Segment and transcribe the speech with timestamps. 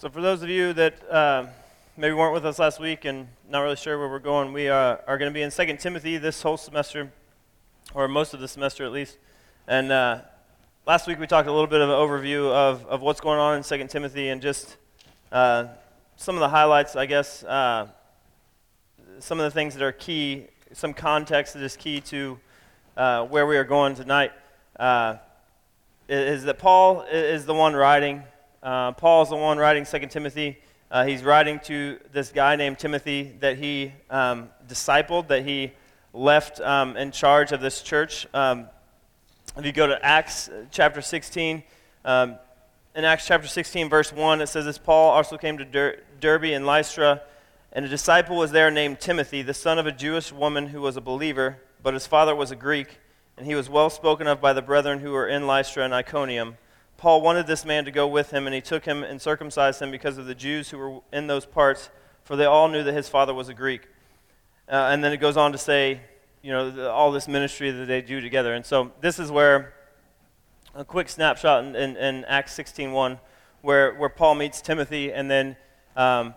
[0.00, 1.46] So, for those of you that uh,
[1.96, 4.98] maybe weren't with us last week and not really sure where we're going, we uh,
[5.08, 7.10] are going to be in 2 Timothy this whole semester,
[7.94, 9.18] or most of the semester at least.
[9.66, 10.20] And uh,
[10.86, 13.56] last week we talked a little bit of an overview of, of what's going on
[13.56, 14.76] in 2 Timothy and just
[15.32, 15.66] uh,
[16.14, 17.88] some of the highlights, I guess, uh,
[19.18, 22.38] some of the things that are key, some context that is key to
[22.94, 24.30] where we are going tonight.
[26.08, 28.22] is that Paul is the one writing
[28.62, 30.58] uh, Paul is the one writing 2 Timothy.
[30.90, 35.72] Uh, he's writing to this guy named Timothy that he um, discipled, that he
[36.12, 38.26] left um, in charge of this church.
[38.34, 38.68] Um,
[39.56, 41.62] if you go to Acts uh, chapter 16,
[42.04, 42.36] um,
[42.94, 46.44] in Acts chapter 16, verse 1, it says this Paul also came to Der- Derbe
[46.44, 47.22] and Lystra,
[47.72, 50.96] and a disciple was there named Timothy, the son of a Jewish woman who was
[50.96, 52.98] a believer, but his father was a Greek,
[53.36, 56.56] and he was well spoken of by the brethren who were in Lystra and Iconium.
[56.98, 59.92] Paul wanted this man to go with him, and he took him and circumcised him
[59.92, 61.90] because of the Jews who were in those parts,
[62.24, 63.82] for they all knew that his father was a Greek.
[64.68, 66.00] Uh, and then it goes on to say,
[66.42, 68.52] you know, the, all this ministry that they do together.
[68.52, 69.74] And so this is where
[70.74, 73.20] a quick snapshot in, in, in Acts 16.1,
[73.62, 75.56] where, where Paul meets Timothy, and then
[75.96, 76.34] um,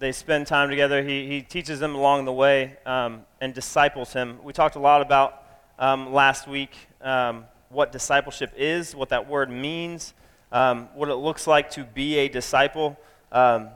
[0.00, 1.04] they spend time together.
[1.04, 4.40] He, he teaches them along the way um, and disciples him.
[4.42, 5.40] We talked a lot about
[5.78, 7.44] um, last week um,
[7.74, 10.14] what discipleship is, what that word means,
[10.52, 12.98] um, what it looks like to be a disciple,
[13.32, 13.68] um,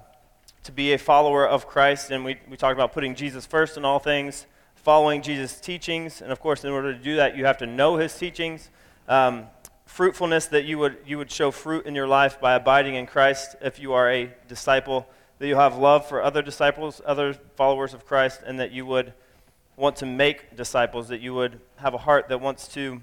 [0.62, 2.10] to be a follower of Christ.
[2.10, 4.46] And we, we talked about putting Jesus first in all things,
[4.76, 6.22] following Jesus' teachings.
[6.22, 8.70] And of course, in order to do that, you have to know his teachings.
[9.08, 9.46] Um,
[9.84, 13.56] fruitfulness, that you would, you would show fruit in your life by abiding in Christ
[13.60, 18.06] if you are a disciple, that you have love for other disciples, other followers of
[18.06, 19.12] Christ, and that you would
[19.76, 23.00] want to make disciples, that you would have a heart that wants to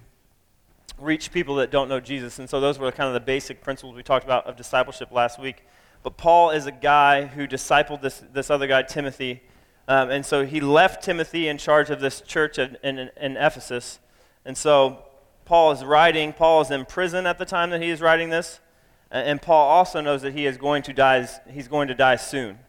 [0.98, 2.40] reach people that don't know Jesus.
[2.40, 5.40] And so those were kind of the basic principles we talked about of discipleship last
[5.40, 5.64] week.
[6.04, 9.42] But Paul is a guy who discipled this, this other guy, Timothy.
[9.88, 14.00] Um, and so he left Timothy in charge of this church in, in, in Ephesus.
[14.46, 15.04] And so
[15.46, 18.60] Paul is writing, Paul is in prison at the time that he is writing this.
[19.12, 22.60] And Paul also knows that he is going to die, he's going to die soon.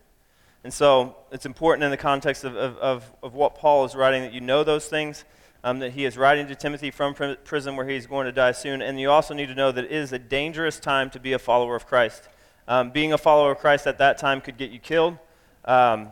[0.64, 4.22] And so it's important in the context of, of, of, of what Paul is writing
[4.22, 5.24] that you know those things
[5.66, 7.12] um, that he is writing to Timothy from
[7.42, 8.80] prison where he's going to die soon.
[8.80, 11.40] And you also need to know that it is a dangerous time to be a
[11.40, 12.28] follower of Christ.
[12.68, 15.18] Um, being a follower of Christ at that time could get you killed.
[15.64, 16.10] Um,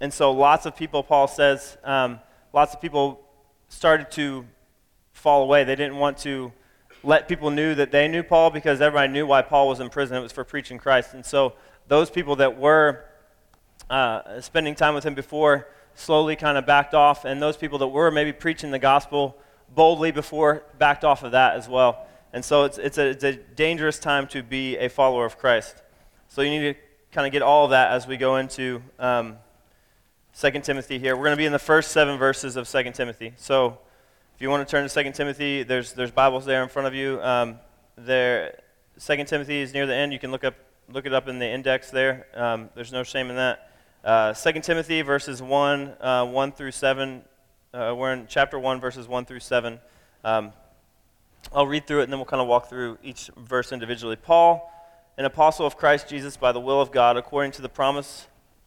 [0.00, 2.18] and so lots of people, Paul says, um,
[2.54, 3.20] lots of people
[3.68, 4.46] started to
[5.12, 5.64] fall away.
[5.64, 6.50] They didn't want to
[7.02, 10.16] let people knew that they knew Paul because everybody knew why Paul was in prison.
[10.16, 11.12] It was for preaching Christ.
[11.12, 11.52] And so
[11.88, 13.04] those people that were
[13.90, 17.88] uh, spending time with him before slowly kind of backed off, and those people that
[17.88, 19.36] were maybe preaching the gospel
[19.74, 22.06] boldly before backed off of that as well.
[22.32, 25.82] And so it's, it's, a, it's a dangerous time to be a follower of Christ.
[26.28, 26.80] So you need to
[27.12, 29.36] kind of get all of that as we go into um,
[30.36, 31.16] 2 Timothy here.
[31.16, 33.34] We're going to be in the first seven verses of 2 Timothy.
[33.36, 33.78] So
[34.34, 36.94] if you want to turn to 2 Timothy, there's, there's Bibles there in front of
[36.94, 37.22] you.
[37.22, 37.60] Um,
[37.96, 38.60] there,
[38.98, 40.12] 2 Timothy is near the end.
[40.12, 40.56] You can look, up,
[40.88, 42.26] look it up in the index there.
[42.34, 43.70] Um, there's no shame in that.
[44.04, 47.22] Uh, 2 Timothy verses 1, uh, 1 through 7.
[47.72, 49.80] Uh, we're in chapter 1, verses 1 through 7.
[50.22, 50.52] Um,
[51.54, 54.16] I'll read through it and then we'll kind of walk through each verse individually.
[54.16, 54.70] Paul,
[55.16, 58.26] an apostle of Christ Jesus by the will of God, according to the promise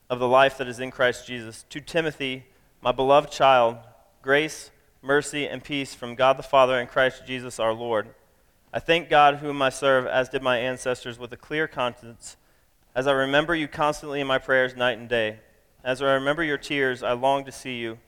[0.10, 2.46] of the life that is in Christ Jesus, to Timothy,
[2.82, 3.78] my beloved child,
[4.24, 4.72] grace,
[5.04, 8.08] mercy, and peace from God the Father and Christ Jesus our Lord.
[8.74, 12.38] I thank God, whom I serve, as did my ancestors, with a clear conscience
[12.98, 15.38] as I remember you constantly in my prayers night and day,
[15.84, 18.00] as I remember your tears, I long to see you,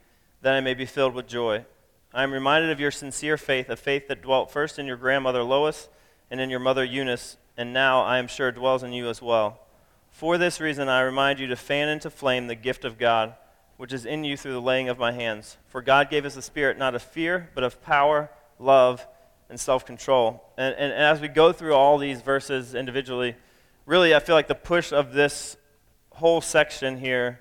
[0.42, 1.64] that I may be filled with joy.
[2.12, 5.44] I am reminded of your sincere faith, a faith that dwelt first in your grandmother
[5.44, 5.90] Lois
[6.32, 9.60] and in your mother Eunice, and now I am sure dwells in you as well.
[10.10, 13.36] For this reason, I remind you to fan into flame the gift of God,
[13.78, 15.58] which is in you through the laying of my hands.
[15.68, 19.06] For God gave us a spirit not of fear, but of power, love,
[19.52, 20.44] and self control.
[20.58, 23.36] And, and, and as we go through all these verses individually,
[23.90, 25.58] really, I feel like the push of this
[26.12, 27.40] whole section here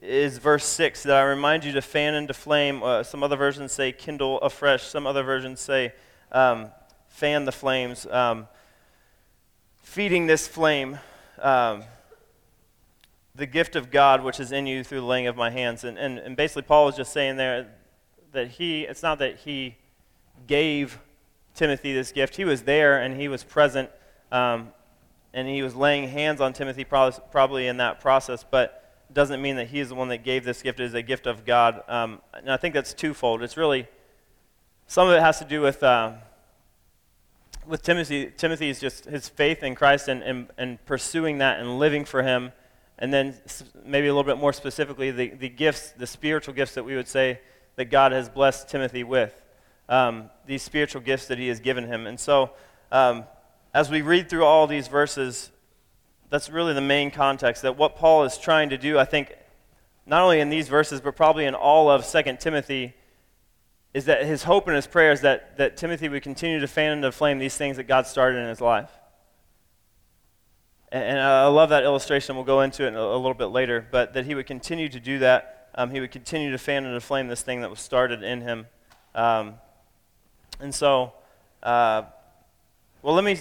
[0.00, 2.82] is verse 6 that I remind you to fan into flame.
[2.82, 5.92] Uh, some other versions say kindle afresh, some other versions say
[6.32, 6.70] um,
[7.08, 8.06] fan the flames.
[8.06, 8.48] Um,
[9.82, 10.98] feeding this flame,
[11.38, 11.84] um,
[13.34, 15.84] the gift of God which is in you through the laying of my hands.
[15.84, 17.68] And, and, and basically, Paul is just saying there
[18.32, 19.76] that he, it's not that he
[20.46, 20.98] gave
[21.54, 23.90] Timothy this gift, he was there and he was present.
[24.32, 24.70] Um,
[25.32, 28.76] and he was laying hands on Timothy probably in that process, but
[29.12, 30.80] doesn't mean that he is the one that gave this gift.
[30.80, 31.82] It is a gift of God.
[31.88, 33.42] Um, and I think that's twofold.
[33.42, 33.88] It's really,
[34.86, 36.12] some of it has to do with uh,
[37.66, 41.78] with Timothy, Timothy is just his faith in Christ and, and, and pursuing that and
[41.78, 42.52] living for him.
[42.98, 43.34] And then
[43.84, 47.08] maybe a little bit more specifically, the, the gifts, the spiritual gifts that we would
[47.08, 47.40] say
[47.76, 49.40] that God has blessed Timothy with.
[49.88, 52.06] Um, these spiritual gifts that he has given him.
[52.06, 52.50] And so,
[52.92, 53.24] um,
[53.72, 55.50] as we read through all these verses,
[56.28, 59.34] that's really the main context that what Paul is trying to do, I think,
[60.06, 62.94] not only in these verses, but probably in all of 2 Timothy,
[63.92, 66.92] is that his hope and his prayer is that, that Timothy would continue to fan
[66.92, 68.90] into flame these things that God started in his life.
[70.92, 72.36] And, and I love that illustration.
[72.36, 73.86] We'll go into it a, a, little bit later.
[73.90, 75.70] But that he would continue to do that.
[75.74, 78.66] Um, he would continue to fan into flame this thing that was started in him.
[79.14, 79.54] Um,
[80.60, 81.12] and so,
[81.62, 82.02] uh,
[83.02, 83.38] well, let me,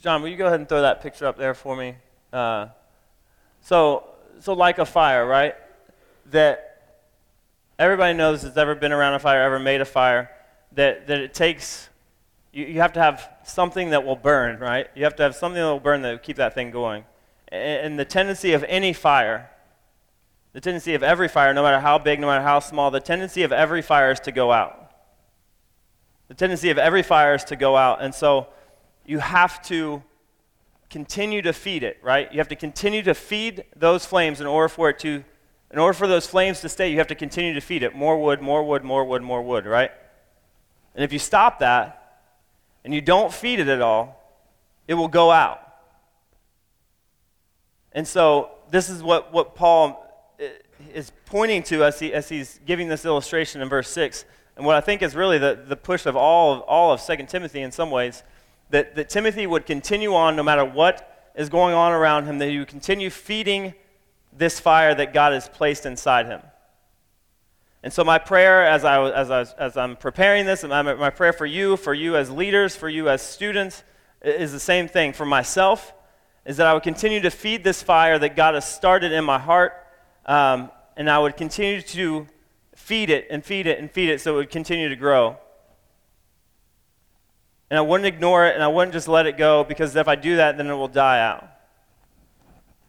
[0.00, 1.94] John, will you go ahead and throw that picture up there for me?
[2.32, 2.68] Uh,
[3.60, 4.04] so,
[4.40, 5.54] so like a fire, right?
[6.30, 6.96] That
[7.78, 10.30] everybody knows that's ever been around a fire, ever made a fire,
[10.72, 11.88] that, that it takes,
[12.52, 14.88] you, you have to have something that will burn, right?
[14.96, 17.04] You have to have something that will burn that will keep that thing going.
[17.48, 19.48] And, and the tendency of any fire,
[20.54, 23.44] the tendency of every fire, no matter how big, no matter how small, the tendency
[23.44, 24.92] of every fire is to go out.
[26.26, 28.02] The tendency of every fire is to go out.
[28.02, 28.48] And so
[29.08, 30.02] you have to
[30.90, 32.30] continue to feed it, right?
[32.30, 35.24] You have to continue to feed those flames in order for it to
[35.70, 37.94] in order for those flames to stay, you have to continue to feed it.
[37.94, 39.90] More wood, more wood, more wood, more wood, right?
[40.94, 42.22] And if you stop that
[42.84, 44.18] and you don't feed it at all,
[44.86, 45.60] it will go out.
[47.92, 50.06] And so this is what, what Paul
[50.40, 50.48] eh,
[50.94, 54.24] is pointing to as, he, as he's giving this illustration in verse 6.
[54.56, 57.16] And what I think is really the, the push of all, of all of 2
[57.26, 58.22] Timothy in some ways,
[58.70, 62.48] that, that Timothy would continue on no matter what is going on around him, that
[62.48, 63.74] he would continue feeding
[64.32, 66.40] this fire that God has placed inside him.
[67.82, 71.32] And so, my prayer as, I, as, I, as I'm preparing this, and my, prayer
[71.32, 73.84] for you, for you as leaders, for you as students,
[74.20, 75.12] is the same thing.
[75.12, 75.94] For myself,
[76.44, 79.38] is that I would continue to feed this fire that God has started in my
[79.38, 79.74] heart,
[80.26, 82.26] um, and I would continue to
[82.74, 85.36] feed it and feed it and feed it so it would continue to grow.
[87.70, 90.14] And I wouldn't ignore it, and I wouldn't just let it go, because if I
[90.14, 91.48] do that, then it will die out.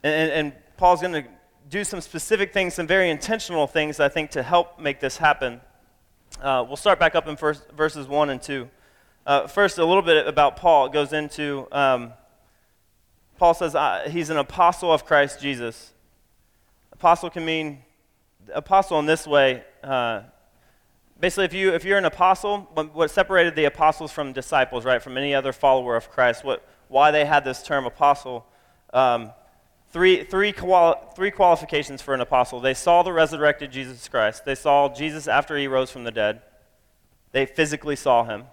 [0.03, 1.25] And, and, and Paul's going to
[1.69, 5.61] do some specific things, some very intentional things, I think, to help make this happen.
[6.41, 8.69] Uh, we'll start back up in first, verses 1 and 2.
[9.25, 10.87] Uh, first, a little bit about Paul.
[10.87, 12.13] It goes into, um,
[13.37, 13.75] Paul says
[14.11, 15.93] he's an apostle of Christ Jesus.
[16.93, 17.83] Apostle can mean,
[18.53, 20.21] apostle in this way, uh,
[21.19, 22.62] basically, if, you, if you're an apostle,
[22.94, 27.12] what separated the apostles from disciples, right, from any other follower of Christ, what, why
[27.12, 28.45] they had this term apostle,
[28.94, 29.31] um,
[29.92, 32.60] Three, three, quali- three qualifications for an apostle.
[32.60, 34.45] They saw the resurrected Jesus Christ.
[34.45, 36.42] They saw Jesus after he rose from the dead.
[37.31, 38.44] They physically saw him.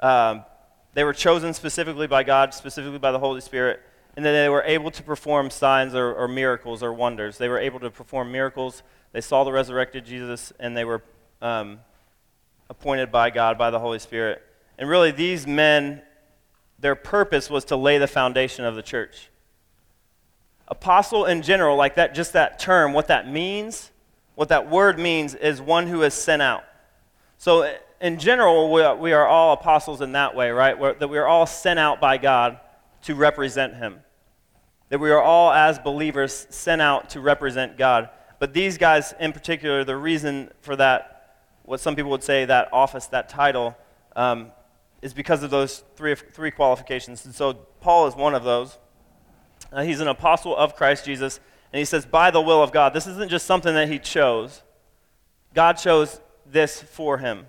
[0.00, 0.44] Um,
[0.94, 3.80] they were chosen specifically by God, specifically by the Holy Spirit,
[4.16, 7.38] and then they were able to perform signs or, or miracles or wonders.
[7.38, 8.82] They were able to perform miracles.
[9.12, 11.02] They saw the resurrected Jesus, and they were
[11.40, 11.78] um,
[12.72, 14.42] appointed by God, by the Holy Spirit.
[14.78, 16.00] And really, these men,
[16.78, 19.28] their purpose was to lay the foundation of the church.
[20.68, 23.90] Apostle in general, like that, just that term, what that means,
[24.36, 26.64] what that word means is one who is sent out.
[27.36, 27.70] So,
[28.00, 30.78] in general, we are, we are all apostles in that way, right?
[30.78, 32.58] We're, that we are all sent out by God
[33.02, 34.00] to represent Him.
[34.88, 38.08] That we are all, as believers, sent out to represent God.
[38.38, 41.11] But these guys, in particular, the reason for that,
[41.64, 43.76] what some people would say, that office, that title,
[44.16, 44.50] um,
[45.00, 47.24] is because of those three, three qualifications.
[47.24, 48.78] And so, Paul is one of those.
[49.72, 51.40] Uh, he's an apostle of Christ Jesus.
[51.72, 52.92] And he says, by the will of God.
[52.92, 54.62] This isn't just something that he chose,
[55.54, 57.46] God chose this for him.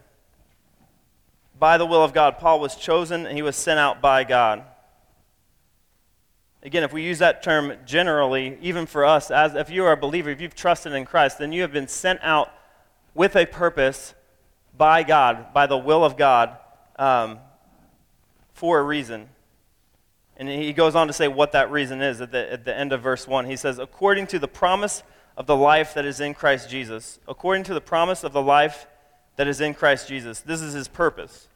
[1.59, 4.63] By the will of God, Paul was chosen and he was sent out by God.
[6.61, 9.97] Again, if we use that term generally, even for us, as if you are a
[9.97, 12.51] believer, if you've trusted in Christ, then you have been sent out
[13.13, 14.13] with a purpose
[14.75, 16.57] by God, by the will of God,
[16.97, 17.39] um,
[18.53, 19.29] for a reason.
[20.37, 22.91] And he goes on to say what that reason is at the, at the end
[22.91, 23.45] of verse 1.
[23.45, 25.03] He says, According to the promise
[25.37, 28.87] of the life that is in Christ Jesus, according to the promise of the life
[29.35, 30.41] that is in Christ Jesus.
[30.41, 31.47] This is his purpose.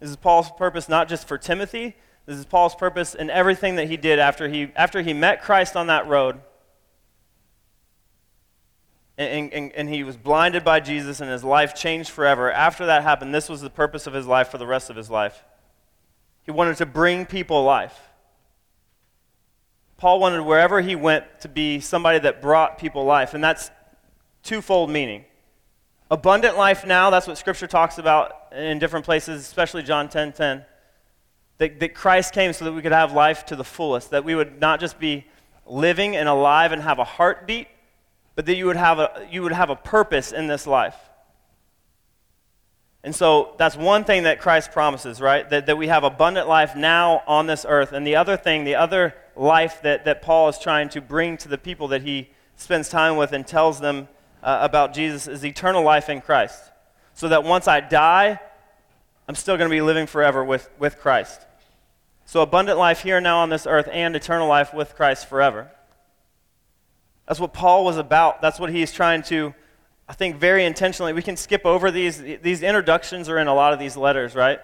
[0.00, 3.88] This is Paul's purpose not just for Timothy, this is Paul's purpose in everything that
[3.88, 6.40] he did after he, after he met Christ on that road.
[9.18, 12.52] And, and, and he was blinded by Jesus, and his life changed forever.
[12.52, 15.10] After that happened, this was the purpose of his life for the rest of his
[15.10, 15.44] life.
[16.44, 17.98] He wanted to bring people life.
[19.96, 23.72] Paul wanted wherever he went to be somebody that brought people life, and that's
[24.44, 25.24] twofold meaning.
[26.10, 30.64] Abundant life now, that's what Scripture talks about in different places, especially John 10 10.
[31.58, 34.36] that, that Christ came so that we could have life to the fullest, that we
[34.36, 35.26] would not just be
[35.66, 37.66] living and alive and have a heartbeat,
[38.38, 40.94] but that you would have a, you would have a purpose in this life.
[43.02, 45.50] And so that's one thing that Christ promises, right?
[45.50, 47.92] That, that we have abundant life now on this earth.
[47.92, 51.48] And the other thing, the other life that, that Paul is trying to bring to
[51.48, 54.06] the people that he spends time with and tells them
[54.40, 56.62] uh, about Jesus is eternal life in Christ.
[57.14, 58.38] So that once I die,
[59.26, 61.44] I'm still going to be living forever with, with Christ.
[62.24, 65.72] So abundant life here now on this earth and eternal life with Christ forever.
[67.28, 68.42] That's what Paul was about.
[68.42, 69.54] That's what he's trying to
[70.08, 72.18] I think very intentionally, we can skip over these.
[72.18, 74.58] These introductions are in a lot of these letters, right?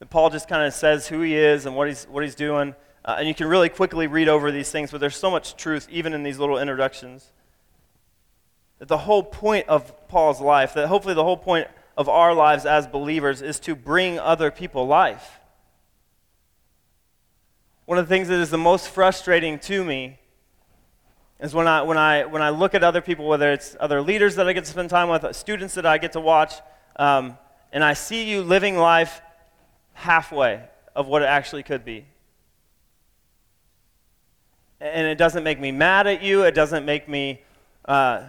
[0.00, 2.74] And Paul just kind of says who he is and what he's, what he's doing.
[3.04, 5.88] Uh, and you can really quickly read over these things, but there's so much truth
[5.90, 7.32] even in these little introductions.
[8.78, 11.66] That the whole point of Paul's life, that hopefully the whole point
[11.96, 15.40] of our lives as believers is to bring other people life.
[17.86, 20.18] One of the things that is the most frustrating to me
[21.40, 24.34] is when I, when, I, when I look at other people, whether it's other leaders
[24.36, 26.54] that I get to spend time with, students that I get to watch,
[26.96, 27.38] um,
[27.72, 29.20] and I see you living life
[29.92, 30.62] halfway
[30.96, 32.04] of what it actually could be.
[34.80, 36.42] And it doesn't make me mad at you.
[36.42, 37.42] It doesn't make me,
[37.84, 38.28] uh,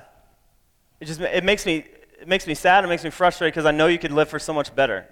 [0.99, 1.85] it just, it makes me,
[2.19, 2.83] it makes me sad.
[2.83, 5.05] It makes me frustrated because I know you could live for so much better.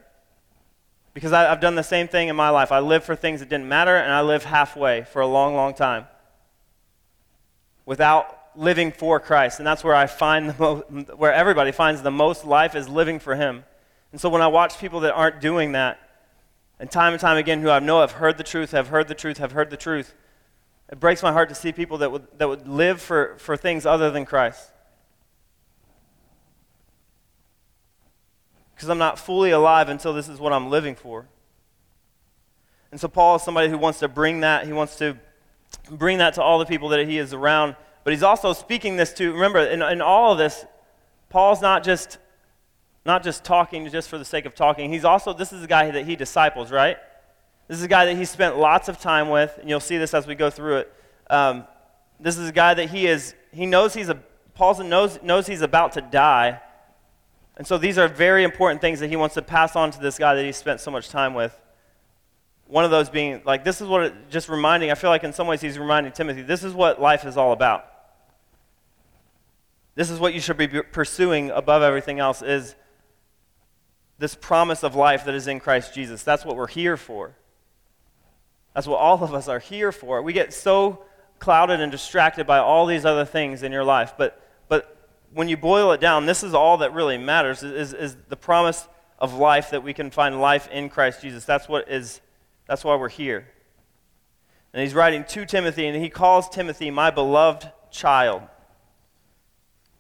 [1.13, 2.71] Because I, I've done the same thing in my life.
[2.71, 5.73] I lived for things that didn't matter, and I lived halfway for a long, long
[5.73, 6.05] time
[7.87, 9.59] without living for Christ.
[9.59, 13.17] And that's where I find the mo- where everybody finds the most life is living
[13.17, 13.63] for Him.
[14.11, 15.99] And so when I watch people that aren't doing that,
[16.79, 19.15] and time and time again who I know have heard the truth, have heard the
[19.15, 20.13] truth, have heard the truth,
[20.91, 23.85] it breaks my heart to see people that would, that would live for, for things
[23.85, 24.71] other than Christ.
[28.75, 31.27] Because I'm not fully alive until this is what I'm living for.
[32.91, 35.17] And so Paul is somebody who wants to bring that, he wants to
[35.91, 37.75] bring that to all the people that he is around.
[38.03, 40.65] But he's also speaking this to, remember, in, in all of this,
[41.29, 42.19] Paul's not just
[43.07, 44.91] not just talking just for the sake of talking.
[44.91, 46.97] He's also, this is a guy that he disciples, right?
[47.69, 50.13] This is a guy that he spent lots of time with, and you'll see this
[50.13, 50.93] as we go through it.
[51.29, 51.65] Um,
[52.19, 54.15] this is a guy that he is, he knows he's a,
[54.55, 56.59] Paul knows, knows he's about to die.
[57.55, 60.17] And so these are very important things that he wants to pass on to this
[60.17, 61.57] guy that he spent so much time with.
[62.67, 65.33] One of those being, like, this is what, it, just reminding, I feel like in
[65.33, 67.85] some ways he's reminding Timothy, this is what life is all about.
[69.95, 72.75] This is what you should be pursuing above everything else is
[74.19, 76.23] this promise of life that is in Christ Jesus.
[76.23, 77.35] That's what we're here for.
[78.73, 80.21] That's what all of us are here for.
[80.21, 81.03] We get so
[81.39, 84.13] clouded and distracted by all these other things in your life.
[84.17, 84.95] But, but
[85.33, 88.87] when you boil it down, this is all that really matters is, is the promise
[89.19, 91.43] of life that we can find life in Christ Jesus.
[91.43, 92.21] That's what is
[92.67, 93.47] that's why we're here.
[94.73, 98.43] And he's writing to Timothy, and he calls Timothy my beloved child.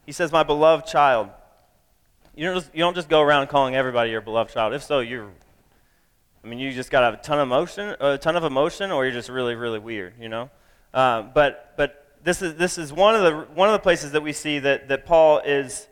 [0.05, 1.29] He says, My beloved child.
[2.35, 4.73] You don't just, you don't just go around calling everybody your beloved child.
[4.73, 5.31] If so, you're,
[6.43, 8.91] I mean, you just got to have a ton of emotion, a ton of emotion,
[8.91, 10.51] or you're just really, really weird, you know?
[10.93, 14.21] Uh, but but this is, this is one, of the, one of the places that
[14.21, 15.87] we see that, that Paul is,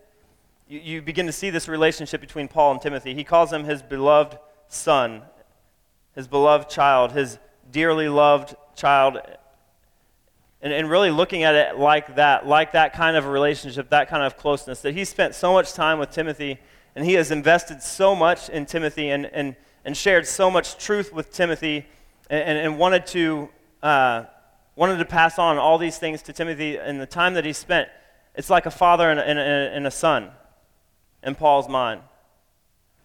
[0.67, 3.15] you, you begin to see this relationship between Paul and Timothy.
[3.15, 5.23] He calls him his beloved son
[6.15, 7.37] his beloved child, his
[7.71, 9.19] dearly loved child.
[10.61, 14.09] And, and really looking at it like that, like that kind of a relationship, that
[14.09, 16.59] kind of closeness, that he spent so much time with Timothy
[16.95, 21.13] and he has invested so much in Timothy and, and, and shared so much truth
[21.13, 21.85] with Timothy
[22.29, 23.49] and, and wanted, to,
[23.83, 24.23] uh,
[24.75, 27.89] wanted to pass on all these things to Timothy in the time that he spent.
[28.37, 30.29] It's like a father and and and a son
[31.23, 32.01] in Paul's mind.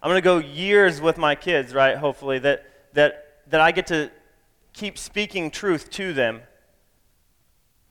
[0.03, 3.87] I'm going to go years with my kids, right, hopefully, that that, that I get
[3.89, 4.11] to
[4.73, 6.41] keep speaking truth to them.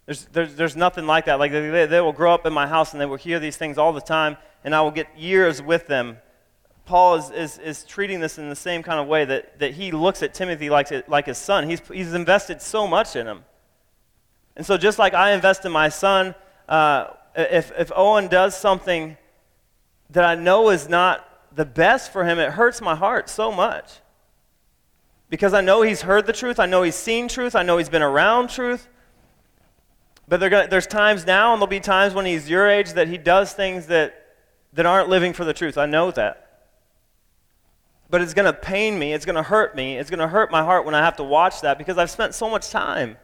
[0.06, 1.40] There's, there's, there's nothing like that.
[1.40, 3.78] Like they, they will grow up in my house and they will hear these things
[3.78, 6.18] all the time, and I will get years with them.
[6.86, 9.92] Paul is, is, is treating this in the same kind of way that, that he
[9.92, 11.70] looks at Timothy like, like his son.
[11.70, 13.44] He's, he's invested so much in him.
[14.56, 16.34] And so, just like I invest in my son,
[16.68, 19.16] uh, if, if Owen does something
[20.10, 21.26] that I know is not
[21.56, 24.00] the best for him, it hurts my heart so much
[25.30, 27.90] because I know he's heard the truth, I know he's seen truth, I know he's
[27.90, 28.88] been around truth.
[30.28, 33.18] But gonna, there's times now, and there'll be times when he's your age that he
[33.18, 34.36] does things that,
[34.74, 35.78] that aren't living for the truth.
[35.78, 36.46] I know that.
[38.12, 40.52] But it's going to pain me, it's going to hurt me, it's going to hurt
[40.52, 43.18] my heart when I have to watch that because I've spent so much time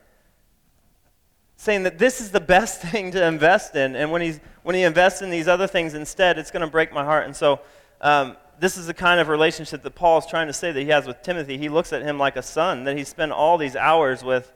[1.57, 3.95] saying that this is the best thing to invest in.
[3.95, 6.93] And when, he's, when he invests in these other things instead, it's going to break
[6.93, 7.25] my heart.
[7.25, 7.61] And so
[8.01, 10.89] um, this is the kind of relationship that Paul is trying to say that he
[10.89, 11.57] has with Timothy.
[11.57, 14.53] He looks at him like a son that he spent all these hours with,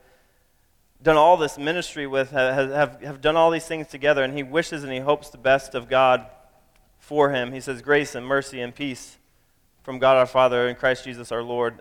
[1.02, 4.42] done all this ministry with, have, have, have done all these things together, and he
[4.42, 6.26] wishes and he hopes the best of God
[6.98, 7.52] for him.
[7.52, 9.18] He says, Grace and mercy and peace
[9.82, 11.80] from God our Father and Christ Jesus our Lord.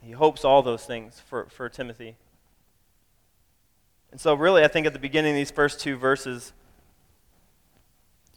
[0.00, 2.16] He hopes all those things for, for Timothy.
[4.10, 6.52] And so, really, I think at the beginning of these first two verses,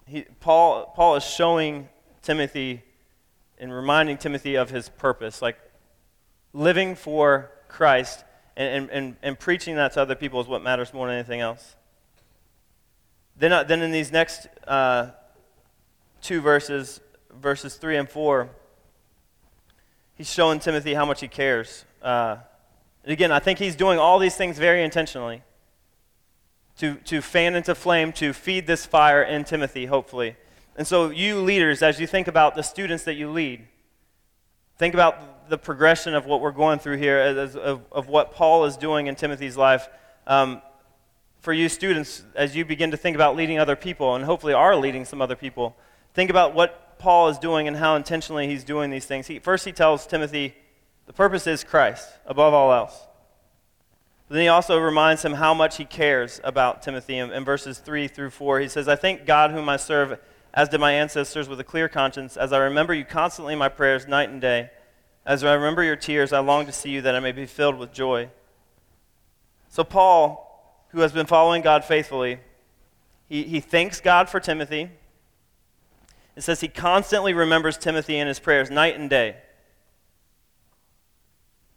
[0.06, 1.90] he, Paul, Paul is showing
[2.22, 2.84] Timothy
[3.58, 5.58] and reminding Timothy of his purpose, like
[6.54, 8.24] living for Christ
[8.58, 11.76] and, and, and, preaching that to other people is what matters more than anything else.
[13.38, 15.12] Then, uh, then in these next uh,
[16.22, 17.02] two verses,
[17.34, 18.50] verses 3 and 4,
[20.16, 21.84] he's showing Timothy how much he cares.
[22.02, 22.38] Uh,
[23.04, 25.44] and again, I think he's doing all these things very intentionally
[26.78, 30.38] to, to fan into flame, to feed this fire in Timothy, hopefully.
[30.76, 33.66] And so, you leaders, as you think about the students that you lead,
[34.78, 38.66] think about the progression of what we're going through here, as, of, of what Paul
[38.66, 39.88] is doing in Timothy's life.
[40.28, 40.62] Um,
[41.40, 44.76] for you students, as you begin to think about leading other people, and hopefully are
[44.76, 45.78] leading some other people,
[46.14, 49.28] think about what Paul is doing and how intentionally he's doing these things.
[49.28, 50.56] He, first, he tells Timothy,
[51.06, 53.00] the purpose is Christ above all else.
[54.28, 57.20] But then he also reminds him how much he cares about Timothy.
[57.20, 60.18] In, in verses 3 through 4, he says, I thank God whom I serve,
[60.56, 63.68] as did my ancestors, with a clear conscience, as I remember you constantly in my
[63.68, 64.70] prayers night and day.
[65.26, 67.78] As I remember your tears, I long to see you that I may be filled
[67.78, 68.30] with joy.
[69.68, 72.40] So, Paul, who has been following God faithfully,
[73.28, 74.92] he, he thanks God for Timothy.
[76.38, 79.36] It says he constantly remembers Timothy in his prayers night and day.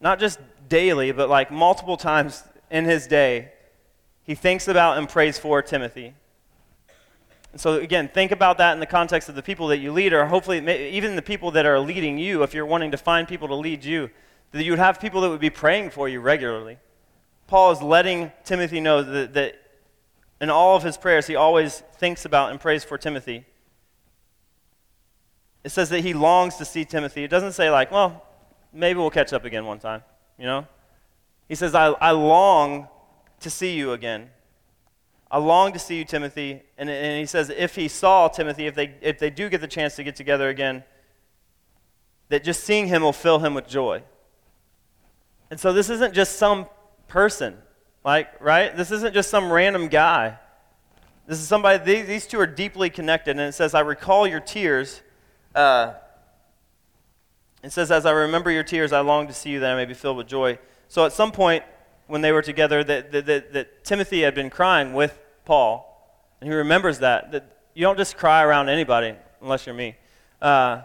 [0.00, 3.50] Not just daily, but like multiple times in his day,
[4.22, 6.14] he thinks about and prays for Timothy.
[7.56, 10.26] So, again, think about that in the context of the people that you lead, or
[10.26, 10.58] hopefully
[10.90, 13.84] even the people that are leading you, if you're wanting to find people to lead
[13.84, 14.10] you,
[14.52, 16.78] that you would have people that would be praying for you regularly.
[17.46, 19.56] Paul is letting Timothy know that, that
[20.40, 23.46] in all of his prayers, he always thinks about and prays for Timothy.
[25.64, 27.24] It says that he longs to see Timothy.
[27.24, 28.24] It doesn't say, like, well,
[28.72, 30.02] maybe we'll catch up again one time
[30.38, 30.66] you know?
[31.48, 32.88] He says, I, I long
[33.40, 34.30] to see you again.
[35.30, 36.62] I long to see you, Timothy.
[36.78, 39.68] And, and he says, if he saw Timothy, if they, if they do get the
[39.68, 40.84] chance to get together again,
[42.30, 44.02] that just seeing him will fill him with joy.
[45.50, 46.66] And so this isn't just some
[47.08, 47.56] person,
[48.04, 48.74] like, right?
[48.76, 50.38] This isn't just some random guy.
[51.26, 53.32] This is somebody, these, these two are deeply connected.
[53.32, 55.02] And it says, I recall your tears.
[55.54, 55.94] Uh,
[57.62, 59.84] it says, As I remember your tears, I long to see you that I may
[59.84, 60.58] be filled with joy.
[60.88, 61.64] So at some point
[62.08, 65.84] when they were together, that, that, that, that Timothy had been crying with Paul.
[66.40, 67.32] And he remembers that.
[67.32, 69.94] That you don't just cry around anybody, unless you're me.
[70.42, 70.82] Uh,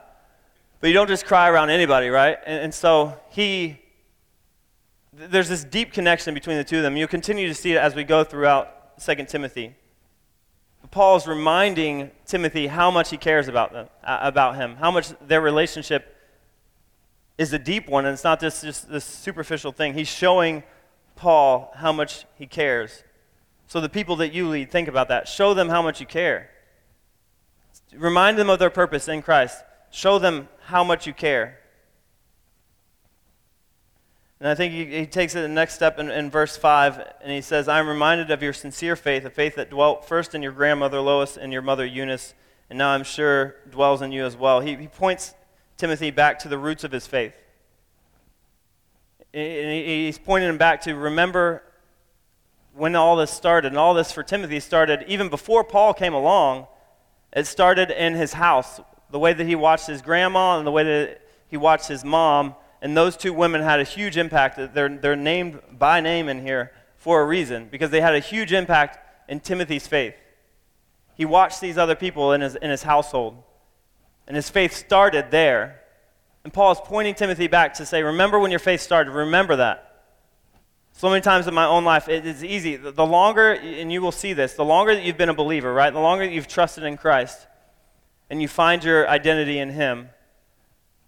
[0.79, 2.37] but you don't just cry around anybody, right?
[2.45, 3.79] And, and so he,
[5.13, 6.97] there's this deep connection between the two of them.
[6.97, 9.75] You'll continue to see it as we go throughout 2 Timothy.
[10.91, 15.41] Paul is reminding Timothy how much he cares about them, about him, how much their
[15.41, 16.15] relationship
[17.37, 19.93] is a deep one, and it's not just, just this superficial thing.
[19.93, 20.63] He's showing
[21.23, 23.01] Paul how much he cares.
[23.67, 25.25] So, the people that you lead, think about that.
[25.29, 26.49] Show them how much you care.
[27.95, 29.63] Remind them of their purpose in Christ.
[29.89, 31.59] Show them how much you care.
[34.41, 37.31] And I think he, he takes it the next step in, in verse 5, and
[37.31, 40.41] he says, I am reminded of your sincere faith, a faith that dwelt first in
[40.41, 42.33] your grandmother Lois and your mother Eunice,
[42.69, 44.59] and now I'm sure dwells in you as well.
[44.59, 45.35] He, he points
[45.77, 47.33] Timothy back to the roots of his faith.
[49.33, 51.63] He's pointing him back to remember
[52.73, 53.69] when all this started.
[53.69, 56.67] And all this for Timothy started even before Paul came along.
[57.35, 60.83] It started in his house, the way that he watched his grandma and the way
[60.83, 62.55] that he watched his mom.
[62.81, 64.59] And those two women had a huge impact.
[64.73, 68.53] They're, they're named by name in here for a reason, because they had a huge
[68.53, 68.97] impact
[69.29, 70.15] in Timothy's faith.
[71.15, 73.43] He watched these other people in his, in his household.
[74.25, 75.81] And his faith started there.
[76.43, 79.11] And Paul is pointing Timothy back to say, remember when your faith started.
[79.11, 79.89] Remember that.
[80.91, 82.75] So many times in my own life, it is easy.
[82.75, 85.91] The longer, and you will see this, the longer that you've been a believer, right?
[85.91, 87.47] The longer that you've trusted in Christ
[88.29, 90.09] and you find your identity in Him,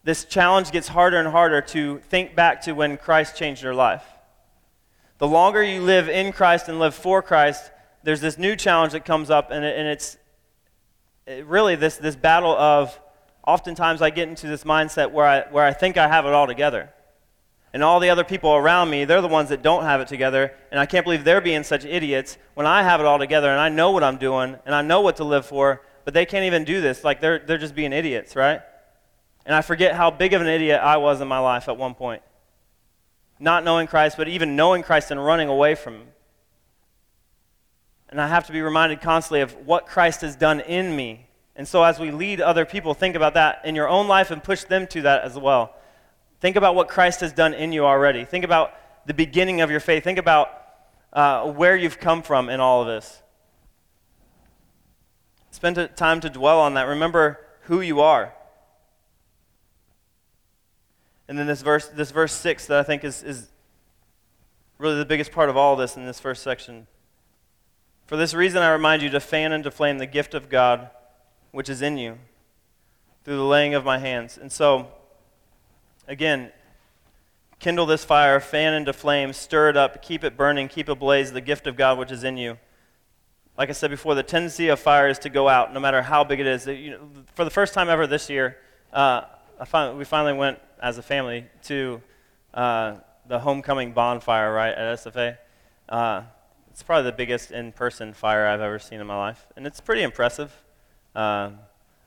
[0.03, 4.03] this challenge gets harder and harder to think back to when Christ changed your life.
[5.17, 7.71] The longer you live in Christ and live for Christ,
[8.03, 10.17] there's this new challenge that comes up, and, it, and it's
[11.25, 12.99] it really this, this battle of
[13.45, 16.47] oftentimes I get into this mindset where I, where I think I have it all
[16.47, 16.89] together.
[17.73, 20.53] And all the other people around me, they're the ones that don't have it together.
[20.71, 23.59] And I can't believe they're being such idiots when I have it all together and
[23.59, 26.45] I know what I'm doing and I know what to live for, but they can't
[26.45, 27.03] even do this.
[27.03, 28.61] Like they're, they're just being idiots, right?
[29.45, 31.93] And I forget how big of an idiot I was in my life at one
[31.93, 32.21] point.
[33.39, 36.07] Not knowing Christ, but even knowing Christ and running away from Him.
[38.09, 41.27] And I have to be reminded constantly of what Christ has done in me.
[41.55, 44.43] And so, as we lead other people, think about that in your own life and
[44.43, 45.73] push them to that as well.
[46.41, 48.25] Think about what Christ has done in you already.
[48.25, 48.73] Think about
[49.05, 50.03] the beginning of your faith.
[50.03, 50.49] Think about
[51.13, 53.21] uh, where you've come from in all of this.
[55.51, 56.83] Spend time to dwell on that.
[56.83, 58.33] Remember who you are.
[61.29, 63.47] And then this verse, this verse 6 that I think is, is
[64.77, 66.87] really the biggest part of all this in this first section.
[68.05, 70.89] For this reason, I remind you to fan and to flame the gift of God
[71.55, 72.17] which is in you
[73.23, 74.37] through the laying of my hands.
[74.37, 74.89] And so,
[76.05, 76.51] again,
[77.59, 81.39] kindle this fire, fan into flame, stir it up, keep it burning, keep ablaze the
[81.39, 82.57] gift of God which is in you.
[83.57, 86.25] Like I said before, the tendency of fire is to go out, no matter how
[86.25, 86.67] big it is.
[86.67, 86.99] You know,
[87.35, 88.57] for the first time ever this year,
[88.91, 89.21] uh,
[89.95, 92.01] we finally went as a family to
[92.53, 92.95] uh,
[93.29, 95.37] the homecoming bonfire, right, at SFA.
[95.87, 96.23] Uh,
[96.69, 99.79] it's probably the biggest in person fire I've ever seen in my life, and it's
[99.79, 100.64] pretty impressive.
[101.15, 101.51] Uh,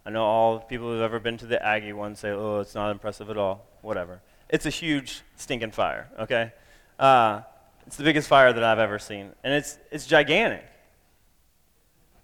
[0.04, 2.90] I know all people who've ever been to the Aggie one say, oh, it's not
[2.90, 3.66] impressive at all.
[3.82, 4.20] Whatever.
[4.48, 6.52] It's a huge stinking fire, okay?
[6.98, 7.42] Uh,
[7.86, 10.64] it's the biggest fire that I've ever seen, and it's, it's gigantic.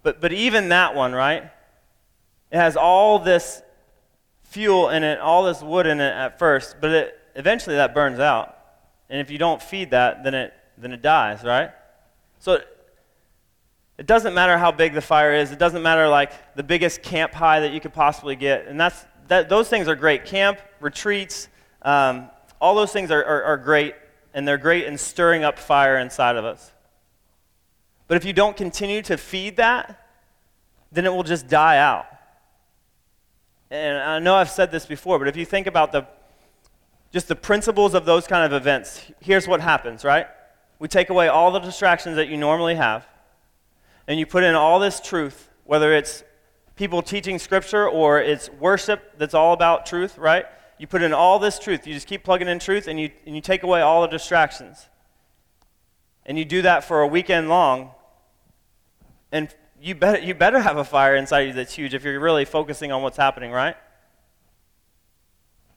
[0.03, 1.43] But, but even that one, right?
[2.51, 3.61] It has all this
[4.43, 8.19] fuel in it, all this wood in it at first, but it, eventually that burns
[8.19, 8.57] out.
[9.09, 11.71] And if you don't feed that, then it, then it dies, right?
[12.39, 12.59] So
[13.97, 15.51] it doesn't matter how big the fire is.
[15.51, 18.67] It doesn't matter like the biggest camp high that you could possibly get.
[18.67, 20.25] And that's, that, those things are great.
[20.25, 21.47] Camp, retreats,
[21.81, 22.29] um,
[22.59, 23.95] all those things are, are, are great,
[24.33, 26.71] and they're great in stirring up fire inside of us.
[28.07, 30.07] But if you don't continue to feed that,
[30.91, 32.07] then it will just die out
[33.71, 36.05] and I know I've said this before, but if you think about the
[37.11, 40.27] just the principles of those kind of events, here's what happens, right?
[40.79, 43.07] We take away all the distractions that you normally have,
[44.07, 46.23] and you put in all this truth, whether it's
[46.75, 50.45] people teaching scripture or it's worship that's all about truth, right?
[50.77, 51.87] You put in all this truth.
[51.87, 54.87] You just keep plugging in truth and you, and you take away all the distractions.
[56.25, 57.91] And you do that for a weekend long.
[59.31, 62.45] And you better, you better have a fire inside you that's huge if you're really
[62.45, 63.75] focusing on what's happening, right?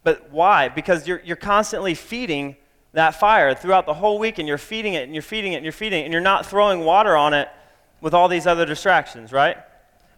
[0.03, 0.69] But why?
[0.69, 2.57] Because you're, you're constantly feeding
[2.93, 5.65] that fire throughout the whole week, and you're feeding it, and you're feeding it, and
[5.65, 7.49] you're feeding it, and you're not throwing water on it
[8.01, 9.57] with all these other distractions, right?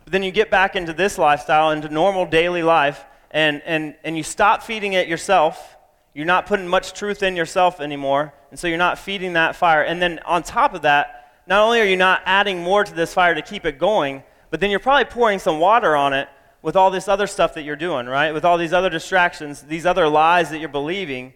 [0.04, 4.16] But then you get back into this lifestyle, into normal daily life, and, and, and
[4.16, 5.76] you stop feeding it yourself.
[6.14, 9.82] You're not putting much truth in yourself anymore, and so you're not feeding that fire.
[9.82, 13.14] And then on top of that, not only are you not adding more to this
[13.14, 16.28] fire to keep it going, but then you're probably pouring some water on it
[16.62, 18.32] with all this other stuff that you're doing, right?
[18.32, 21.32] With all these other distractions, these other lies that you're believing.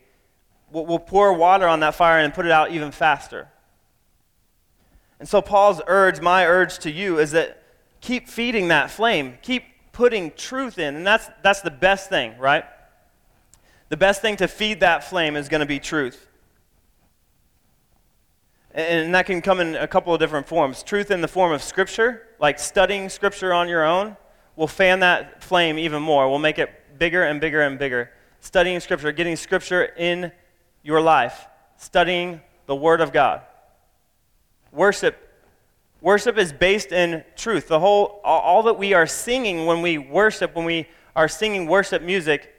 [0.70, 3.48] We'll, we'll pour water on that fire and put it out even faster.
[5.18, 7.62] And so, Paul's urge, my urge to you, is that
[8.00, 9.38] keep feeding that flame.
[9.42, 10.96] Keep putting truth in.
[10.96, 12.64] And that's, that's the best thing, right?
[13.88, 16.26] The best thing to feed that flame is going to be truth.
[18.72, 20.82] And that can come in a couple of different forms.
[20.82, 24.16] Truth in the form of Scripture, like studying Scripture on your own,
[24.56, 26.28] will fan that flame even more.
[26.28, 28.10] We'll make it bigger and bigger and bigger.
[28.40, 30.32] Studying Scripture, getting Scripture in
[30.82, 31.46] your life,
[31.76, 33.42] studying the Word of God.
[34.74, 35.16] Worship.
[36.00, 37.68] Worship is based in truth.
[37.68, 42.02] The whole, all that we are singing when we worship, when we are singing worship
[42.02, 42.52] music,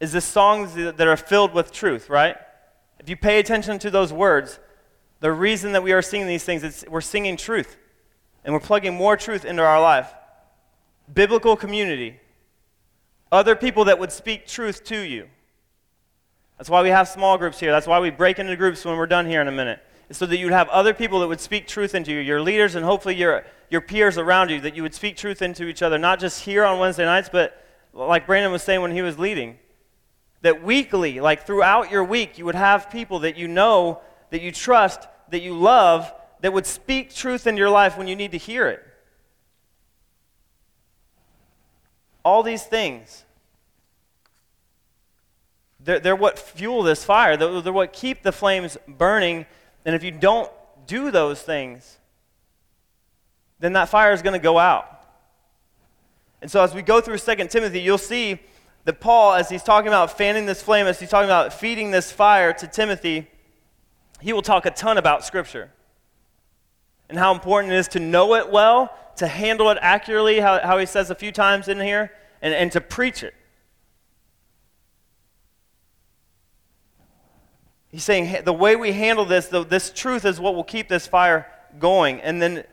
[0.00, 2.36] is the songs that are filled with truth, right?
[2.98, 4.58] If you pay attention to those words,
[5.20, 7.76] the reason that we are singing these things is we're singing truth
[8.44, 10.12] and we're plugging more truth into our life.
[11.12, 12.18] Biblical community,
[13.30, 15.28] other people that would speak truth to you.
[16.58, 17.70] That's why we have small groups here.
[17.70, 19.80] That's why we break into groups when we're done here in a minute.
[20.12, 22.84] So that you'd have other people that would speak truth into you, your leaders and
[22.84, 26.20] hopefully your, your peers around you, that you would speak truth into each other, not
[26.20, 29.58] just here on Wednesday nights, but like Brandon was saying when he was leading,
[30.42, 34.52] that weekly, like throughout your week, you would have people that you know, that you
[34.52, 38.38] trust, that you love that would speak truth into your life when you need to
[38.38, 38.84] hear it.
[42.24, 43.24] All these things.
[45.80, 47.36] They're, they're what fuel this fire.
[47.36, 49.46] They're, they're what keep the flames burning.
[49.84, 50.50] And if you don't
[50.86, 51.98] do those things,
[53.58, 54.88] then that fire is going to go out.
[56.40, 58.40] And so as we go through 2 Timothy, you'll see
[58.84, 62.10] that Paul, as he's talking about fanning this flame, as he's talking about feeding this
[62.10, 63.28] fire to Timothy,
[64.20, 65.70] he will talk a ton about Scripture
[67.08, 70.78] and how important it is to know it well, to handle it accurately, how, how
[70.78, 73.34] he says a few times in here, and, and to preach it.
[77.92, 81.06] He's saying the way we handle this, the, this truth is what will keep this
[81.06, 81.46] fire
[81.78, 82.22] going.
[82.22, 82.64] And then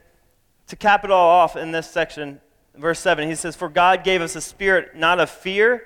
[0.67, 2.39] to cap it all off in this section,
[2.73, 5.83] verse 7, he says, For God gave us a spirit not of fear,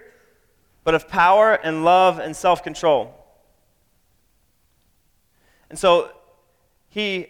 [0.84, 3.12] but of power and love and self control.
[5.72, 6.12] And so
[6.90, 7.30] he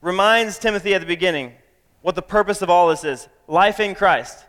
[0.00, 1.52] reminds Timothy at the beginning
[2.00, 4.42] what the purpose of all this is life in Christ.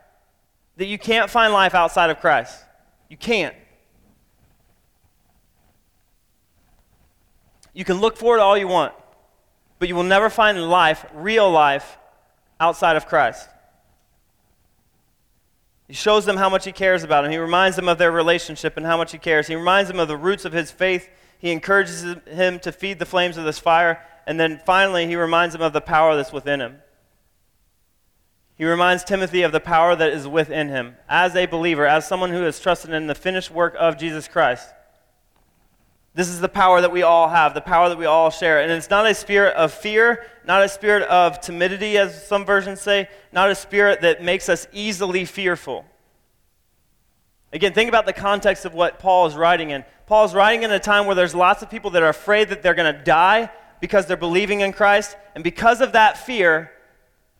[0.78, 2.63] That you can't find life outside of Christ.
[3.10, 3.56] You can't.
[7.78, 8.92] You can look for it all you want,
[9.78, 12.00] but you will never find life, real life,
[12.60, 13.48] outside of Christ.
[15.88, 17.32] He shows them how much he cares about them.
[17.32, 19.46] He reminds them of their relationship and how much he cares.
[19.46, 21.08] He reminds them of the roots of his faith.
[21.38, 24.04] He encourages him to feed the flames of this fire.
[24.26, 26.78] And then finally, he reminds them of the power that's within him.
[28.56, 32.32] He reminds Timothy of the power that is within him as a believer, as someone
[32.32, 34.68] who has trusted in the finished work of Jesus Christ.
[36.17, 38.60] This is the power that we all have, the power that we all share.
[38.60, 42.82] And it's not a spirit of fear, not a spirit of timidity, as some versions
[42.82, 45.86] say, not a spirit that makes us easily fearful.
[47.53, 49.86] Again, think about the context of what Paul is writing in.
[50.08, 52.63] Paul is writing in a time where there's lots of people that are afraid that
[52.63, 55.15] they're going to die because they're believing in Christ.
[55.36, 56.71] And because of that fear,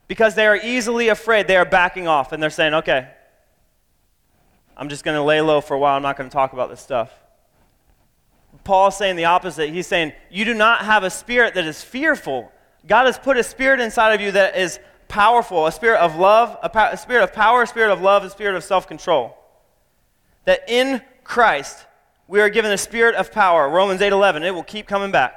[0.06, 3.08] because they are easily afraid, they are backing off and they're saying, okay,
[4.76, 5.96] I'm just going to lay low for a while.
[5.96, 7.12] I'm not going to talk about this stuff.
[8.68, 9.70] Paul's saying the opposite.
[9.70, 12.52] He's saying, You do not have a spirit that is fearful.
[12.86, 14.78] God has put a spirit inside of you that is
[15.08, 18.28] powerful a spirit of love, a, a spirit of power, a spirit of love, a
[18.28, 19.34] spirit of self control.
[20.44, 21.86] That in Christ,
[22.26, 23.70] we are given a spirit of power.
[23.70, 25.34] Romans 8 11, it will keep coming back.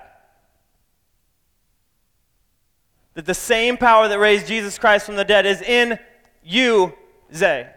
[3.14, 5.98] That the same power that raised Jesus Christ from the dead is in
[6.44, 6.92] you,
[7.34, 7.70] Zay.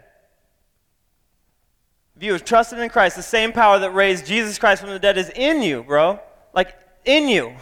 [2.16, 4.98] If you have trusted in Christ, the same power that raised Jesus Christ from the
[4.98, 6.20] dead is in you, bro.
[6.52, 7.54] Like, in you.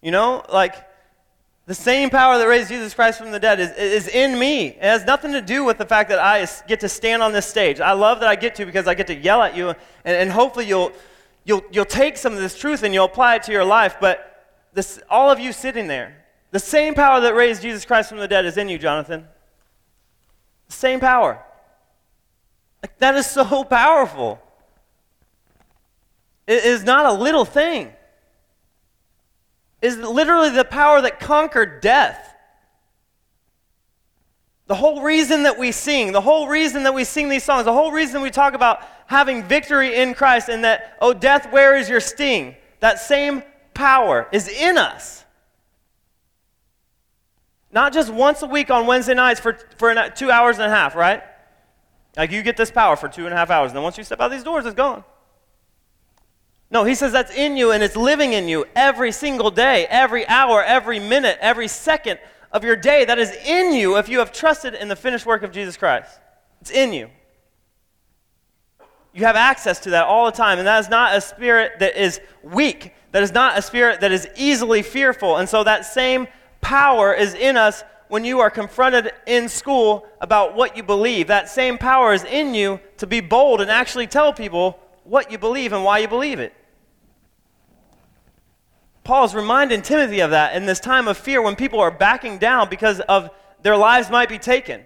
[0.00, 0.76] You know, like,
[1.66, 4.68] the same power that raised Jesus Christ from the dead is, is in me.
[4.68, 7.46] It has nothing to do with the fact that I get to stand on this
[7.46, 7.80] stage.
[7.80, 10.30] I love that I get to because I get to yell at you, and, and
[10.30, 10.92] hopefully you'll,
[11.44, 13.96] you'll, you'll take some of this truth and you'll apply it to your life.
[14.00, 18.18] But this, all of you sitting there, the same power that raised Jesus Christ from
[18.18, 19.26] the dead is in you, Jonathan.
[20.68, 21.44] The same power.
[22.82, 24.40] Like, that is so powerful.
[26.46, 27.92] It is not a little thing.
[29.82, 32.34] It is literally the power that conquered death.
[34.66, 37.72] The whole reason that we sing, the whole reason that we sing these songs, the
[37.72, 41.88] whole reason we talk about having victory in Christ and that, oh, death, where is
[41.88, 42.54] your sting?
[42.80, 45.24] That same power is in us.
[47.70, 50.94] Not just once a week on Wednesday nights for, for two hours and a half,
[50.94, 51.22] right?
[52.18, 54.02] Like you get this power for two and a half hours, and then once you
[54.02, 55.04] step out these doors, it's gone.
[56.70, 60.26] No, he says that's in you and it's living in you every single day, every
[60.26, 62.18] hour, every minute, every second
[62.52, 63.06] of your day.
[63.06, 66.18] That is in you if you have trusted in the finished work of Jesus Christ.
[66.60, 67.08] It's in you.
[69.14, 71.96] You have access to that all the time, and that is not a spirit that
[71.96, 72.92] is weak.
[73.12, 75.36] That is not a spirit that is easily fearful.
[75.36, 76.26] And so that same
[76.60, 81.28] power is in us when you are confronted in school about what you believe.
[81.28, 85.38] That same power is in you to be bold and actually tell people what you
[85.38, 86.54] believe and why you believe it.
[89.04, 92.68] Paul's reminding Timothy of that in this time of fear when people are backing down
[92.68, 93.30] because of
[93.62, 94.82] their lives might be taken.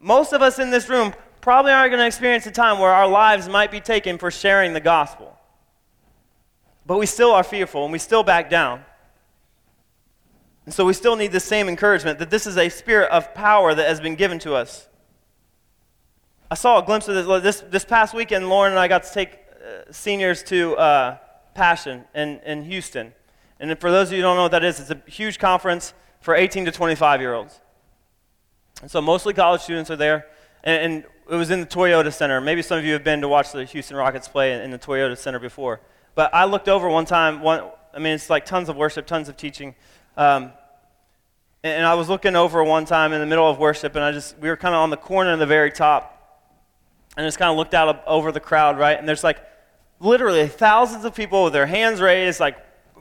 [0.00, 3.06] Most of us in this room probably aren't going to experience a time where our
[3.06, 5.38] lives might be taken for sharing the gospel.
[6.86, 8.84] But we still are fearful and we still back down.
[10.64, 13.74] And so we still need the same encouragement that this is a spirit of power
[13.74, 14.88] that has been given to us.
[16.50, 18.48] I saw a glimpse of this this, this past weekend.
[18.48, 21.18] Lauren and I got to take uh, seniors to uh,
[21.54, 23.12] Passion in, in Houston.
[23.60, 25.94] And for those of you who don't know what that is, it's a huge conference
[26.20, 27.60] for 18 to 25 year olds.
[28.82, 30.26] And so mostly college students are there.
[30.62, 32.38] And, and, it was in the Toyota Center.
[32.38, 34.78] Maybe some of you have been to watch the Houston Rockets play in, in the
[34.78, 35.80] Toyota Center before.
[36.14, 37.62] But I looked over one time, one,
[37.94, 39.74] I mean, it's like tons of worship, tons of teaching.
[40.16, 40.52] Um,
[41.62, 44.38] and I was looking over one time in the middle of worship, and I just,
[44.38, 46.10] we were kind of on the corner in the very top,
[47.16, 48.98] and just kind of looked out over the crowd, right?
[48.98, 49.38] And there's like
[50.00, 52.58] literally thousands of people with their hands raised, like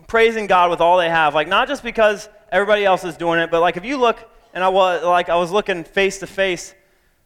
[0.07, 1.33] praising God with all they have.
[1.33, 4.63] Like, not just because everybody else is doing it, but like if you look, and
[4.63, 6.73] I was, like, I was looking face to face,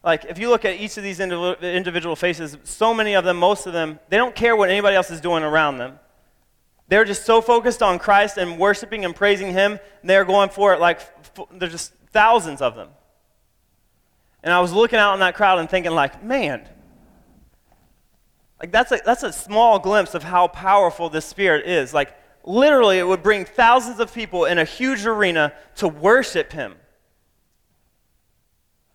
[0.04, 3.67] like if you look at each of these individual faces, so many of them, most
[3.67, 6.00] of them, they don't care what anybody else is doing around them.
[6.88, 10.73] They're just so focused on Christ and worshiping and praising Him, and they're going for
[10.73, 11.02] it like
[11.52, 12.89] there's just thousands of them.
[14.43, 16.67] And I was looking out in that crowd and thinking, like, man,
[18.60, 21.93] Like, that's a, that's a small glimpse of how powerful this Spirit is.
[21.93, 26.76] Like, literally, it would bring thousands of people in a huge arena to worship Him.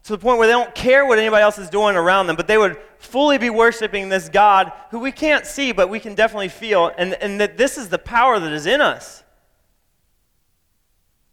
[0.04, 2.48] To the point where they don't care what anybody else is doing around them, but
[2.48, 6.48] they would fully be worshiping this God who we can't see, but we can definitely
[6.48, 9.22] feel, and, and that this is the power that is in us.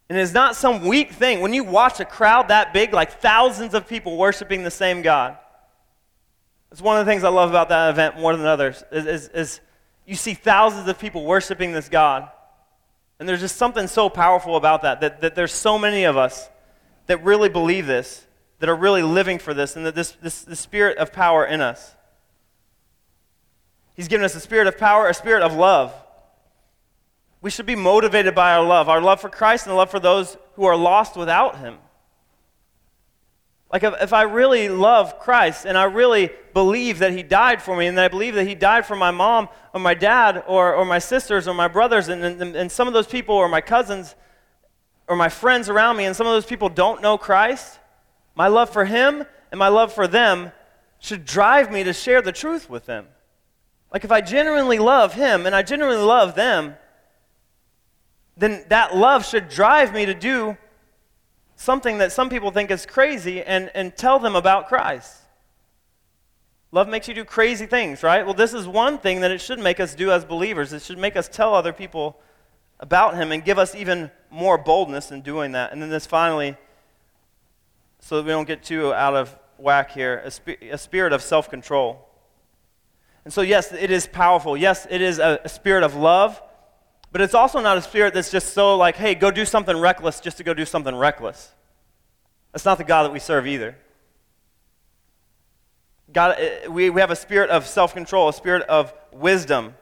[0.08, 1.40] And it's not some weak thing.
[1.40, 5.36] When you watch a crowd that big, like thousands of people worshiping the same God,
[6.72, 9.28] it's one of the things I love about that event more than others, is, is,
[9.28, 9.60] is
[10.06, 12.28] you see thousands of people worshiping this God.
[13.18, 16.48] And there's just something so powerful about that, that, that there's so many of us
[17.06, 18.26] that really believe this,
[18.60, 21.60] that are really living for this, and that this, this the spirit of power in
[21.60, 21.96] us.
[23.96, 25.92] He's given us a spirit of power, a spirit of love.
[27.42, 29.98] We should be motivated by our love, our love for Christ and the love for
[29.98, 31.78] those who are lost without Him.
[33.72, 37.76] Like, if, if I really love Christ and I really believe that He died for
[37.76, 40.74] me and that I believe that He died for my mom or my dad or,
[40.74, 43.62] or my sisters or my brothers and, and, and some of those people or my
[43.62, 44.14] cousins
[45.08, 47.79] or my friends around me and some of those people don't know Christ,
[48.34, 50.52] my love for Him and my love for them
[50.98, 53.06] should drive me to share the truth with them.
[53.92, 56.76] Like, if I genuinely love Him and I genuinely love them,
[58.36, 60.56] then that love should drive me to do
[61.56, 65.16] something that some people think is crazy and, and tell them about Christ.
[66.72, 68.24] Love makes you do crazy things, right?
[68.24, 70.72] Well, this is one thing that it should make us do as believers.
[70.72, 72.20] It should make us tell other people
[72.78, 75.72] about Him and give us even more boldness in doing that.
[75.72, 76.56] And then this finally,
[78.00, 81.22] so that we don't get too out of whack here, a, sp- a spirit of
[81.22, 82.08] self control.
[83.24, 84.56] And so, yes, it is powerful.
[84.56, 86.42] Yes, it is a, a spirit of love.
[87.12, 90.20] But it's also not a spirit that's just so like, hey, go do something reckless
[90.20, 91.50] just to go do something reckless.
[92.52, 93.76] That's not the God that we serve either.
[96.12, 99.74] God, eh, we, we have a spirit of self control, a spirit of wisdom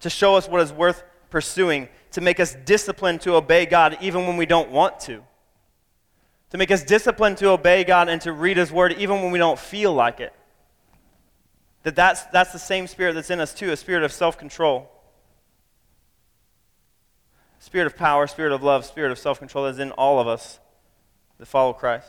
[0.00, 4.26] to show us what is worth pursuing, to make us disciplined to obey God even
[4.26, 5.22] when we don't want to,
[6.52, 9.38] to make us disciplined to obey God and to read His Word even when we
[9.38, 10.32] don't feel like it.
[11.82, 14.88] That that's, that's the same spirit that's in us too, a spirit of self control
[17.62, 20.58] spirit of power, spirit of love, spirit of self control is in all of us
[21.38, 22.08] that follow Christ.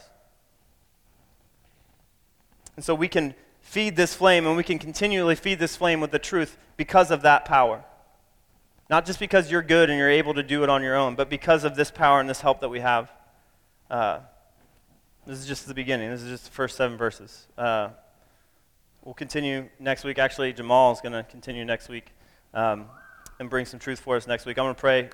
[2.75, 6.09] And so we can feed this flame and we can continually feed this flame with
[6.09, 7.85] the truth because of that power.
[8.89, 11.29] Not just because you're good and you're able to do it on your own, but
[11.29, 13.11] because of this power and this help that we have.
[13.89, 14.19] Uh,
[15.25, 16.09] this is just the beginning.
[16.09, 17.47] This is just the first seven verses.
[17.57, 17.89] Uh,
[19.03, 20.19] we'll continue next week.
[20.19, 22.07] Actually, Jamal is going to continue next week
[22.53, 22.85] um,
[23.39, 24.57] and bring some truth for us next week.
[24.57, 25.09] I'm going to pray.